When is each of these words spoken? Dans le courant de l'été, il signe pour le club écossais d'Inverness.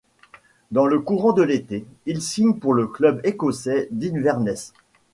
Dans 0.71 0.87
le 0.87 0.99
courant 0.99 1.31
de 1.31 1.43
l'été, 1.43 1.85
il 2.07 2.23
signe 2.23 2.55
pour 2.57 2.73
le 2.73 2.87
club 2.87 3.21
écossais 3.23 3.87
d'Inverness. 3.91 4.73